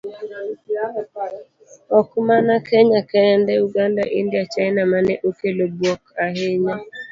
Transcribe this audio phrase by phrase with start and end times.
[1.99, 6.75] Ok mana kenya kende, Uganda, India, China, mane okelo buok ahinya.